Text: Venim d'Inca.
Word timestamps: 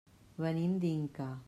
Venim 0.45 0.73
d'Inca. 0.85 1.31